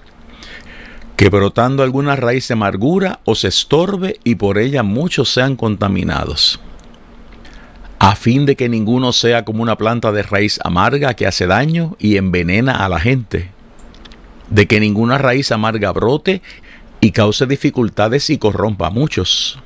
Que 1.17 1.31
brotando 1.31 1.83
alguna 1.83 2.15
raíz 2.15 2.47
de 2.49 2.53
amargura 2.55 3.21
os 3.25 3.45
estorbe 3.45 4.21
y 4.23 4.35
por 4.35 4.59
ella 4.59 4.83
muchos 4.83 5.31
sean 5.33 5.57
contaminados. 5.57 6.61
A 7.99 8.15
fin 8.15 8.47
de 8.47 8.55
que 8.55 8.69
ninguno 8.69 9.13
sea 9.13 9.45
como 9.45 9.63
una 9.63 9.77
planta 9.77 10.13
de 10.13 10.23
raíz 10.23 10.61
amarga 10.63 11.15
que 11.15 11.27
hace 11.27 11.47
daño 11.47 11.97
y 11.99 12.17
envenena 12.17 12.85
a 12.85 12.89
la 12.89 13.01
gente. 13.01 13.51
De 14.51 14.69
que 14.69 14.79
ninguna 14.79 15.19
raíz 15.19 15.51
amarga 15.51 15.91
brote 15.91 16.43
y 17.01 17.13
cause 17.13 17.47
dificultades 17.47 18.31
y 18.31 18.39
corrompa 18.39 18.89
a 18.89 18.91
muchos. 18.91 19.59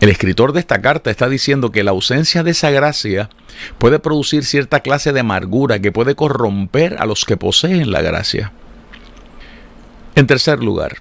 El 0.00 0.10
escritor 0.10 0.52
de 0.52 0.60
esta 0.60 0.82
carta 0.82 1.10
está 1.10 1.28
diciendo 1.28 1.72
que 1.72 1.82
la 1.82 1.92
ausencia 1.92 2.42
de 2.42 2.50
esa 2.50 2.70
gracia 2.70 3.30
puede 3.78 3.98
producir 3.98 4.44
cierta 4.44 4.80
clase 4.80 5.12
de 5.12 5.20
amargura 5.20 5.78
que 5.78 5.92
puede 5.92 6.14
corromper 6.14 6.96
a 6.98 7.06
los 7.06 7.24
que 7.24 7.36
poseen 7.36 7.90
la 7.90 8.02
gracia. 8.02 8.52
En 10.14 10.26
tercer 10.26 10.62
lugar, 10.62 10.96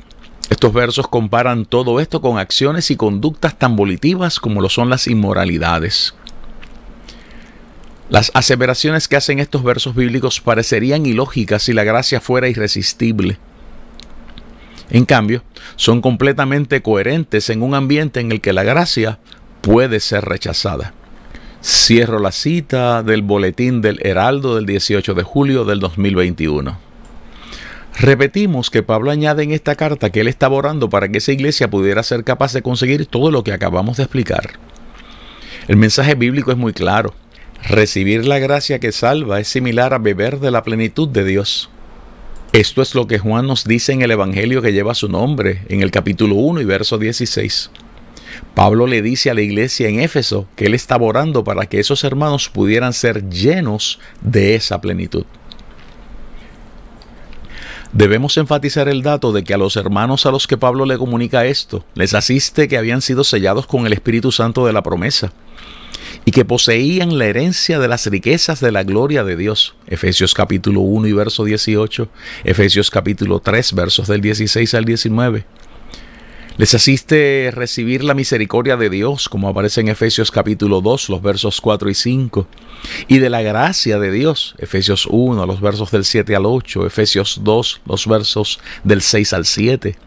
estos 0.50 0.72
versos 0.74 1.08
comparan 1.08 1.66
todo 1.66 2.00
esto 2.00 2.22
con 2.22 2.38
acciones 2.38 2.92
y 2.92 2.96
conductas 2.96 3.58
tan 3.58 3.76
volitivas 3.76 4.40
como 4.40 4.62
lo 4.62 4.70
son 4.70 4.90
las 4.90 5.08
inmoralidades. 5.08 6.16
Las 8.10 8.32
aseveraciones 8.34 9.08
que 9.08 9.16
hacen 9.16 9.40
estos 9.40 9.64
versos 9.64 9.96
bíblicos 9.96 10.40
parecerían 10.40 11.06
ilógicas 11.06 11.64
si 11.64 11.74
la 11.74 11.84
gracia 11.84 12.22
fuera 12.22 12.48
irresistible. 12.48 13.40
En 14.90 15.06
cambio, 15.06 15.44
son 15.76 16.02
completamente 16.02 16.82
coherentes 16.82 17.50
en 17.50 17.64
un 17.64 17.74
ambiente 17.74 18.20
en 18.20 18.32
el 18.32 18.42
que 18.42 18.54
la 18.54 18.64
gracia 18.64 19.20
puede 19.62 20.00
ser 20.00 20.26
rechazada. 20.26 20.94
Cierro 21.64 22.20
la 22.20 22.32
cita 22.32 23.02
del 23.02 23.24
boletín 23.24 23.82
del 23.82 24.00
Heraldo 24.06 24.56
del 24.56 24.68
18 24.68 25.16
de 25.16 25.24
julio 25.24 25.66
del 25.66 25.80
2021. 25.80 26.78
Repetimos 27.98 28.70
que 28.70 28.84
Pablo 28.84 29.10
añade 29.10 29.44
en 29.44 29.52
esta 29.52 29.76
carta 29.76 30.12
que 30.12 30.20
él 30.20 30.28
estaba 30.28 30.56
orando 30.56 30.90
para 30.90 31.08
que 31.08 31.18
esa 31.18 31.32
iglesia 31.32 31.70
pudiera 31.70 32.04
ser 32.04 32.24
capaz 32.24 32.54
de 32.54 32.62
conseguir 32.62 33.06
todo 33.08 33.32
lo 33.32 33.44
que 33.44 33.54
acabamos 33.54 33.98
de 33.98 34.04
explicar. 34.04 34.52
El 35.68 35.78
mensaje 35.78 36.14
bíblico 36.14 36.52
es 36.52 36.58
muy 36.58 36.74
claro. 36.74 37.16
Recibir 37.64 38.28
la 38.28 38.38
gracia 38.38 38.80
que 38.80 38.92
salva 38.92 39.40
es 39.40 39.48
similar 39.48 39.94
a 39.94 39.98
beber 39.98 40.40
de 40.40 40.52
la 40.52 40.62
plenitud 40.62 41.08
de 41.10 41.24
Dios. 41.24 41.70
Esto 42.56 42.82
es 42.82 42.96
lo 42.96 43.06
que 43.06 43.20
Juan 43.20 43.48
nos 43.48 43.66
dice 43.66 43.92
en 43.92 44.02
el 44.02 44.12
Evangelio 44.12 44.62
que 44.62 44.72
lleva 44.72 44.96
su 44.96 45.10
nombre, 45.10 45.64
en 45.68 45.82
el 45.82 45.92
capítulo 45.92 46.36
1 46.36 46.62
y 46.62 46.64
verso 46.64 46.98
16. 46.98 47.70
Pablo 48.54 48.88
le 48.88 49.02
dice 49.02 49.30
a 49.30 49.34
la 49.34 49.42
iglesia 49.42 49.90
en 49.90 50.00
Éfeso 50.00 50.48
que 50.56 50.68
él 50.68 50.74
estaba 50.74 51.06
orando 51.06 51.44
para 51.44 51.66
que 51.66 51.82
esos 51.82 52.06
hermanos 52.06 52.48
pudieran 52.48 52.94
ser 52.94 53.30
llenos 53.30 54.00
de 54.22 54.56
esa 54.56 54.80
plenitud. 54.80 55.26
Debemos 57.92 58.38
enfatizar 58.38 58.88
el 58.88 59.04
dato 59.04 59.34
de 59.34 59.44
que 59.44 59.54
a 59.54 59.58
los 59.58 59.76
hermanos 59.76 60.26
a 60.26 60.32
los 60.32 60.48
que 60.48 60.56
Pablo 60.56 60.86
le 60.86 60.98
comunica 60.98 61.46
esto, 61.46 61.84
les 61.94 62.14
asiste 62.14 62.70
que 62.70 62.78
habían 62.78 63.02
sido 63.02 63.26
sellados 63.26 63.68
con 63.68 63.86
el 63.86 63.92
Espíritu 63.92 64.32
Santo 64.32 64.66
de 64.66 64.72
la 64.72 64.82
promesa 64.82 65.34
y 66.24 66.32
que 66.32 66.46
poseían 66.46 67.18
la 67.18 67.26
herencia 67.26 67.80
de 67.80 67.88
las 67.88 68.06
riquezas 68.06 68.60
de 68.60 68.72
la 68.72 68.84
gloria 68.84 69.24
de 69.24 69.36
Dios. 69.36 69.76
Efesios 69.88 70.34
capítulo 70.34 70.82
1 70.82 71.08
y 71.08 71.14
verso 71.14 71.44
18, 71.44 72.08
Efesios 72.44 72.90
capítulo 72.90 73.40
3 73.40 73.74
versos 73.74 74.08
del 74.08 74.22
16 74.22 74.74
al 74.74 74.86
19. 74.86 75.46
Les 76.58 76.74
asiste 76.74 77.52
recibir 77.54 78.02
la 78.02 78.14
misericordia 78.14 78.78
de 78.78 78.90
Dios, 78.90 79.28
como 79.28 79.50
aparece 79.50 79.82
en 79.82 79.90
Efesios 79.90 80.32
capítulo 80.32 80.80
2, 80.80 81.10
los 81.10 81.22
versos 81.22 81.60
4 81.60 81.90
y 81.90 81.94
5, 81.94 82.48
y 83.10 83.18
de 83.20 83.30
la 83.30 83.42
gracia 83.42 84.00
de 84.00 84.10
Dios, 84.10 84.56
Efesios 84.58 85.06
1, 85.10 85.46
los 85.46 85.60
versos 85.60 85.92
del 85.92 86.06
7 86.06 86.34
al 86.34 86.46
8, 86.46 86.88
Efesios 86.88 87.42
2, 87.44 87.82
los 87.86 88.08
versos 88.08 88.62
del 88.86 89.02
6 89.02 89.34
al 89.34 89.46
7. 89.46 89.98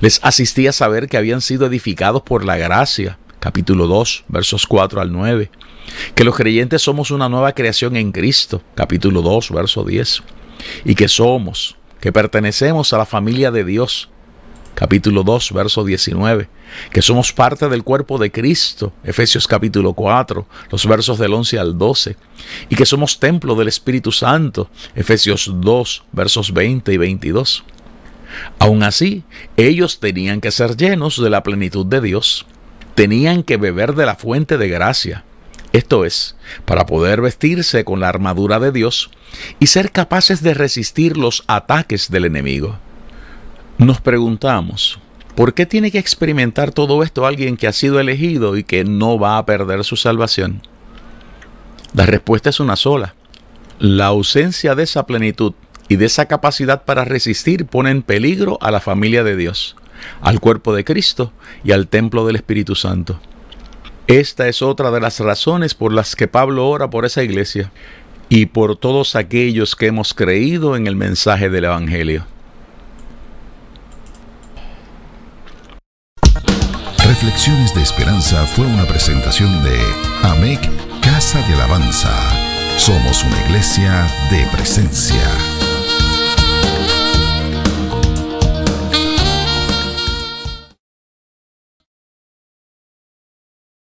Les 0.00 0.20
asistía 0.22 0.70
a 0.70 0.72
saber 0.72 1.08
que 1.08 1.16
habían 1.16 1.40
sido 1.40 1.66
edificados 1.66 2.22
por 2.22 2.44
la 2.44 2.56
gracia, 2.56 3.18
capítulo 3.40 3.86
2, 3.86 4.24
versos 4.28 4.66
4 4.66 5.00
al 5.00 5.12
9. 5.12 5.50
Que 6.14 6.24
los 6.24 6.36
creyentes 6.36 6.82
somos 6.82 7.10
una 7.10 7.28
nueva 7.28 7.52
creación 7.52 7.96
en 7.96 8.12
Cristo, 8.12 8.62
capítulo 8.74 9.22
2, 9.22 9.50
verso 9.52 9.84
10. 9.84 10.22
Y 10.84 10.94
que 10.94 11.08
somos, 11.08 11.76
que 12.00 12.12
pertenecemos 12.12 12.92
a 12.92 12.98
la 12.98 13.06
familia 13.06 13.50
de 13.50 13.64
Dios, 13.64 14.08
capítulo 14.74 15.22
2, 15.22 15.52
verso 15.52 15.84
19. 15.84 16.48
Que 16.90 17.02
somos 17.02 17.32
parte 17.32 17.68
del 17.68 17.84
cuerpo 17.84 18.18
de 18.18 18.30
Cristo, 18.30 18.92
Efesios 19.04 19.46
capítulo 19.46 19.92
4, 19.92 20.46
los 20.70 20.86
versos 20.86 21.18
del 21.18 21.32
11 21.32 21.58
al 21.58 21.78
12. 21.78 22.16
Y 22.68 22.76
que 22.76 22.86
somos 22.86 23.18
templo 23.18 23.54
del 23.54 23.68
Espíritu 23.68 24.12
Santo, 24.12 24.70
Efesios 24.94 25.50
2, 25.54 26.04
versos 26.12 26.52
20 26.52 26.92
y 26.92 26.96
22. 26.96 27.64
Aún 28.58 28.82
así, 28.82 29.22
ellos 29.56 30.00
tenían 30.00 30.40
que 30.40 30.50
ser 30.50 30.76
llenos 30.76 31.20
de 31.22 31.30
la 31.30 31.42
plenitud 31.42 31.86
de 31.86 32.00
Dios 32.00 32.44
tenían 32.96 33.42
que 33.42 33.58
beber 33.58 33.94
de 33.94 34.06
la 34.06 34.16
fuente 34.16 34.56
de 34.56 34.68
gracia, 34.68 35.22
esto 35.72 36.06
es, 36.06 36.34
para 36.64 36.86
poder 36.86 37.20
vestirse 37.20 37.84
con 37.84 38.00
la 38.00 38.08
armadura 38.08 38.58
de 38.58 38.72
Dios 38.72 39.10
y 39.60 39.66
ser 39.66 39.92
capaces 39.92 40.42
de 40.42 40.54
resistir 40.54 41.18
los 41.18 41.44
ataques 41.46 42.10
del 42.10 42.24
enemigo. 42.24 42.78
Nos 43.76 44.00
preguntamos, 44.00 44.98
¿por 45.34 45.52
qué 45.52 45.66
tiene 45.66 45.90
que 45.90 45.98
experimentar 45.98 46.72
todo 46.72 47.02
esto 47.02 47.26
alguien 47.26 47.58
que 47.58 47.68
ha 47.68 47.72
sido 47.72 48.00
elegido 48.00 48.56
y 48.56 48.64
que 48.64 48.84
no 48.84 49.18
va 49.18 49.36
a 49.36 49.44
perder 49.44 49.84
su 49.84 49.96
salvación? 49.96 50.62
La 51.92 52.06
respuesta 52.06 52.48
es 52.48 52.60
una 52.60 52.76
sola. 52.76 53.14
La 53.78 54.06
ausencia 54.06 54.74
de 54.74 54.84
esa 54.84 55.04
plenitud 55.04 55.52
y 55.88 55.96
de 55.96 56.06
esa 56.06 56.24
capacidad 56.24 56.84
para 56.86 57.04
resistir 57.04 57.66
pone 57.66 57.90
en 57.90 58.00
peligro 58.00 58.56
a 58.62 58.70
la 58.70 58.80
familia 58.80 59.22
de 59.22 59.36
Dios 59.36 59.76
al 60.20 60.40
cuerpo 60.40 60.74
de 60.74 60.84
Cristo 60.84 61.32
y 61.64 61.72
al 61.72 61.88
templo 61.88 62.26
del 62.26 62.36
Espíritu 62.36 62.74
Santo. 62.74 63.20
Esta 64.06 64.46
es 64.48 64.62
otra 64.62 64.90
de 64.90 65.00
las 65.00 65.18
razones 65.20 65.74
por 65.74 65.92
las 65.92 66.14
que 66.14 66.28
Pablo 66.28 66.68
ora 66.68 66.88
por 66.90 67.04
esa 67.04 67.22
iglesia 67.24 67.72
y 68.28 68.46
por 68.46 68.76
todos 68.76 69.16
aquellos 69.16 69.74
que 69.74 69.86
hemos 69.86 70.14
creído 70.14 70.76
en 70.76 70.86
el 70.86 70.96
mensaje 70.96 71.50
del 71.50 71.64
Evangelio. 71.64 72.26
Reflexiones 77.04 77.74
de 77.74 77.82
Esperanza 77.82 78.46
fue 78.46 78.66
una 78.66 78.84
presentación 78.84 79.64
de 79.64 79.78
AMEC 80.22 80.60
Casa 81.00 81.40
de 81.48 81.54
Alabanza. 81.54 82.12
Somos 82.76 83.24
una 83.24 83.40
iglesia 83.46 84.06
de 84.30 84.44
presencia. 84.52 85.55